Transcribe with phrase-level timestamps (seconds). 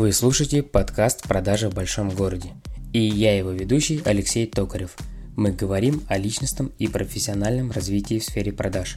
[0.00, 2.54] Вы слушаете подкаст «Продажи в большом городе».
[2.94, 4.96] И я его ведущий Алексей Токарев.
[5.36, 8.96] Мы говорим о личностном и профессиональном развитии в сфере продаж.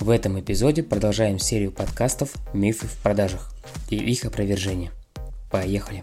[0.00, 3.52] В этом эпизоде продолжаем серию подкастов «Мифы в продажах»
[3.90, 4.92] и их опровержение.
[5.50, 6.02] Поехали!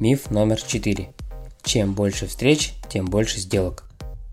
[0.00, 1.10] Миф номер 4.
[1.62, 3.84] Чем больше встреч, тем больше сделок.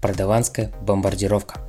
[0.02, 1.62] Продаванская бомбардировка.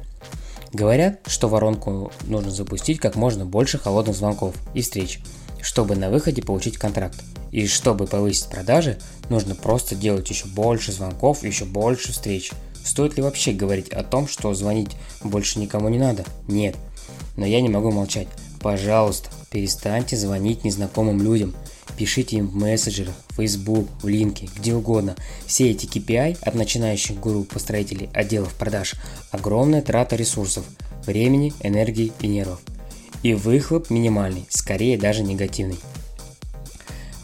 [0.72, 5.20] Говорят, что воронку нужно запустить как можно больше холодных звонков и встреч–
[5.62, 7.16] чтобы на выходе получить контракт.
[7.52, 8.98] И чтобы повысить продажи,
[9.28, 12.50] нужно просто делать еще больше звонков, еще больше встреч.
[12.84, 16.24] Стоит ли вообще говорить о том, что звонить больше никому не надо?
[16.48, 16.74] Нет.
[17.36, 18.26] Но я не могу молчать.
[18.60, 21.54] Пожалуйста, перестаньте звонить незнакомым людям.
[21.96, 25.14] Пишите им в мессенджерах, в Facebook, в линке, где угодно.
[25.46, 28.94] Все эти KPI от начинающих гуру построителей отделов продаж–
[29.30, 30.64] огромная трата ресурсов,
[31.04, 32.60] времени, энергии и нервов
[33.22, 35.78] и выхлоп минимальный, скорее даже негативный.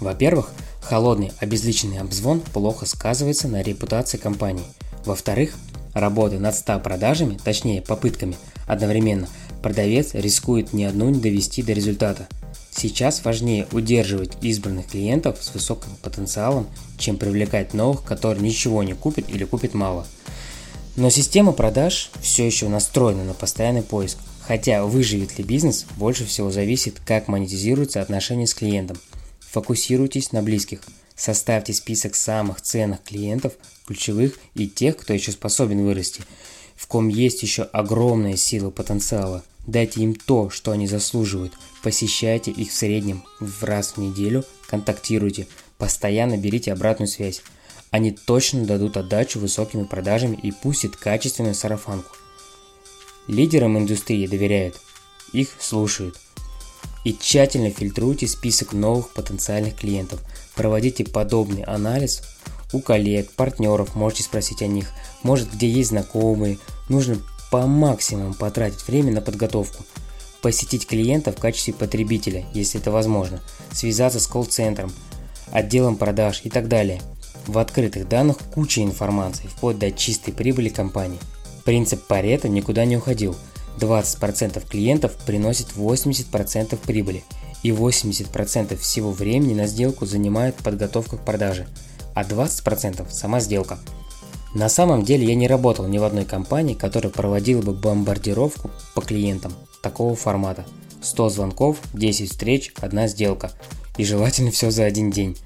[0.00, 4.64] Во-первых, холодный обезличенный обзвон плохо сказывается на репутации компании.
[5.04, 5.54] Во-вторых,
[5.94, 9.28] работая над 100 продажами, точнее попытками, одновременно,
[9.62, 12.28] продавец рискует ни одну не довести до результата.
[12.70, 19.28] Сейчас важнее удерживать избранных клиентов с высоким потенциалом, чем привлекать новых, которые ничего не купят
[19.28, 20.06] или купят мало.
[20.94, 24.19] Но система продаж все еще настроена на постоянный поиск.
[24.46, 28.96] Хотя выживет ли бизнес, больше всего зависит, как монетизируются отношения с клиентом.
[29.50, 30.80] Фокусируйтесь на близких.
[31.16, 33.54] Составьте список самых ценных клиентов,
[33.86, 36.22] ключевых и тех, кто еще способен вырасти,
[36.77, 39.42] в ком есть еще огромная сила потенциала.
[39.66, 41.52] Дайте им то, что они заслуживают.
[41.82, 47.42] Посещайте их в среднем в раз в неделю, контактируйте, постоянно берите обратную связь.
[47.91, 52.14] Они точно дадут отдачу высокими продажами и пустят качественную сарафанку.
[53.26, 54.81] Лидерам индустрии доверяют,
[55.32, 56.19] их слушают.
[57.08, 60.20] И тщательно фильтруйте список новых потенциальных клиентов.
[60.54, 62.20] Проводите подобный анализ
[62.74, 64.91] у коллег, партнеров, можете спросить о них.
[65.22, 66.58] Может, где есть знакомые.
[66.91, 67.16] Нужно
[67.50, 69.86] по максимуму потратить время на подготовку.
[70.42, 73.40] Посетить клиента в качестве потребителя, если это возможно.
[73.72, 74.92] Связаться с колл-центром,
[75.50, 77.00] отделом продаж и так далее.
[77.46, 81.19] В открытых данных куча информации, вплоть до чистой прибыли компании.
[81.64, 83.34] Принцип Парето никуда не уходил.
[83.78, 87.25] 20% клиентов приносит 80% прибыли,
[87.62, 91.66] и 80% всего времени на сделку занимает подготовка к продаже,
[92.15, 93.78] а 20% сама сделка.
[94.55, 99.03] На самом деле я не работал ни в одной компании, которая проводила бы бомбардировку по
[99.03, 99.53] клиентам
[99.83, 100.65] такого формата.
[101.00, 103.53] 100 звонков, 10 встреч, одна сделка.
[103.99, 105.37] И желательно все за один день.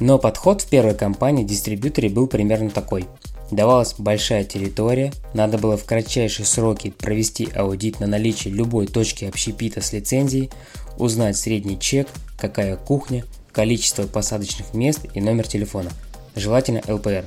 [0.00, 3.06] Но подход в первой компании дистрибьюторе был примерно такой–
[3.52, 9.82] Давалась большая территория, надо было в кратчайшие сроки провести аудит на наличие любой точки общепита
[9.82, 10.48] с лицензией,
[10.96, 12.08] узнать средний чек,
[12.38, 15.90] какая кухня, количество посадочных мест и номер телефона,
[16.34, 17.26] желательно ЛПР.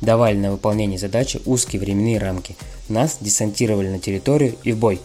[0.00, 2.56] Давали на выполнение задачи узкие временные рамки.
[2.88, 5.00] Нас десантировали на территорию и в бой.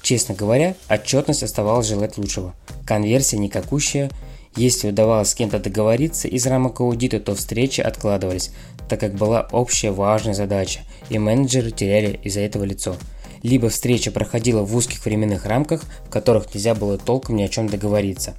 [0.00, 2.54] Честно говоря, отчетность оставалась желать лучшего.
[2.86, 4.10] Конверсия никакущая,
[4.56, 8.50] если удавалось с кем-то договориться из рамок аудита, то встречи откладывались,
[8.88, 12.96] так как была общая важная задача, и менеджеры теряли из-за этого лицо.
[13.42, 17.68] Либо встреча проходила в узких временных рамках, в которых нельзя было толком ни о чем
[17.68, 18.34] договориться.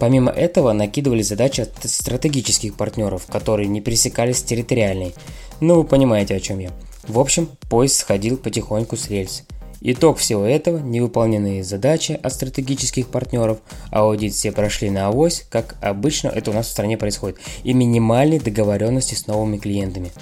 [0.00, 5.14] Помимо этого накидывали задачи от стратегических партнеров, которые не пересекались с территориальной.
[5.60, 6.70] Ну вы понимаете о чем я.
[7.06, 9.44] В общем, поезд сходил потихоньку с рельс.
[9.84, 13.58] Итог всего этого– невыполненные задачи от стратегических партнеров,
[13.90, 18.38] аудит все прошли на авось, как обычно это у нас в стране происходит, и минимальной
[18.38, 20.12] договоренности с новыми клиентами.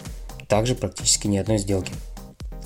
[0.49, 1.93] Также практически ни одной сделки.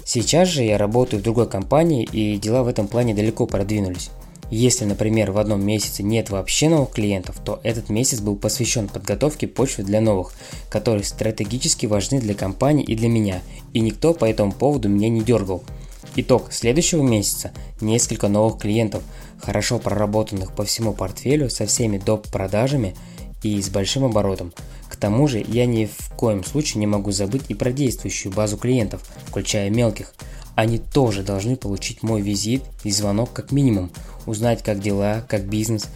[0.05, 4.11] Сейчас же я работаю в другой компании и дела в этом плане далеко продвинулись.
[4.53, 9.49] Если, например, в одном месяце нет вообще новых клиентов, то этот месяц был посвящен подготовке
[9.49, 10.33] почвы для новых,
[10.71, 13.43] которые стратегически важны для компании и для меня,
[13.73, 15.65] и никто по этому поводу меня не дергал–
[16.17, 17.51] Итог следующего месяца–
[17.81, 19.03] несколько новых клиентов,
[19.41, 22.29] хорошо проработанных по всему портфелю со всеми доп.
[22.29, 22.95] продажами
[23.43, 24.53] и с большим оборотом.
[24.89, 28.57] К тому же я ни в коем случае не могу забыть и про действующую базу
[28.57, 30.15] клиентов, включая мелких.
[30.55, 33.91] Они тоже должны получить мой визит и звонок как минимум,
[34.25, 35.89] узнать как дела, как бизнес.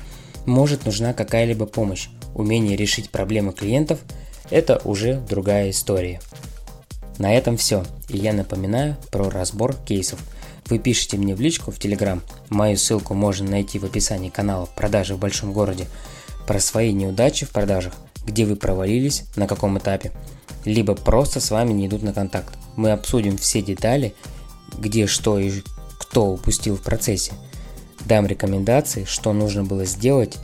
[0.47, 2.09] Может нужна какая-либо помощь.
[2.35, 4.01] Умение решить проблемы клиентов–
[4.51, 6.21] это уже другая история.
[7.19, 7.85] На этом все.
[8.09, 10.21] И я напоминаю про разбор кейсов.
[10.67, 12.23] Вы пишите мне в личку в Телеграм.
[12.49, 15.87] Мою ссылку можно найти в описании канала «Продажи в большом городе»
[16.47, 17.95] про свои неудачи в продажах,
[18.25, 20.13] где вы провалились, на каком этапе,
[20.65, 22.55] либо просто с вами не идут на контакт.
[22.77, 24.15] Мы обсудим все детали,
[24.79, 25.63] где что и
[25.99, 27.33] кто упустил в процессе.
[28.07, 30.39] Дам рекомендации, что нужно было сделать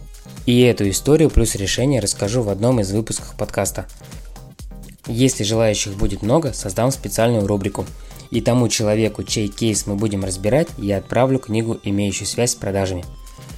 [0.47, 3.87] И эту историю плюс решение расскажу в одном из выпусков подкаста.
[5.07, 7.85] Если желающих будет много, создам специальную рубрику.
[8.31, 13.05] И тому человеку, чей кейс мы будем разбирать, я отправлю книгу, имеющую связь с продажами.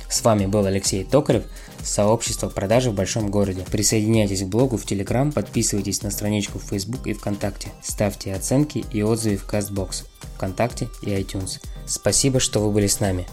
[0.09, 1.45] С вами был Алексей Токарев,
[1.83, 3.65] сообщество продажи в большом городе.
[3.71, 9.03] Присоединяйтесь к блогу в Телеграм, подписывайтесь на страничку в Facebook и ВКонтакте, ставьте оценки и
[9.03, 10.05] отзывы в Castbox,
[10.37, 11.61] ВКонтакте и iTunes.
[11.87, 13.27] Спасибо, что вы были с нами.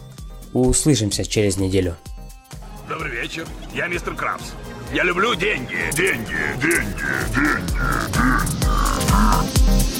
[0.53, 1.95] Услышимся через неделю.
[2.87, 4.51] Добрый вечер, я мистер Крабс.
[4.93, 5.89] Я люблю деньги.
[5.93, 7.03] Деньги, деньги,
[7.33, 7.73] деньги, деньги.
[8.13, 9.92] деньги.